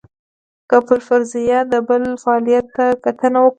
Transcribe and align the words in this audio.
که 0.69 0.77
پر 0.87 0.99
فرضیه 1.07 1.59
د 1.71 1.73
بل 1.87 2.03
فعالیت 2.23 2.65
ته 2.75 2.85
کتنه 3.03 3.39
وکړو. 3.41 3.49